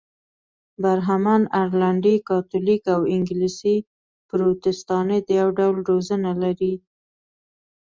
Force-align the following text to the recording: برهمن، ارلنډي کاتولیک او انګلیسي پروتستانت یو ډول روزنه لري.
برهمن، 0.83 1.41
ارلنډي 1.61 2.15
کاتولیک 2.29 2.83
او 2.95 3.01
انګلیسي 3.15 3.75
پروتستانت 4.29 5.25
یو 5.39 5.47
ډول 5.57 5.75
روزنه 5.89 6.31
لري. 6.43 6.73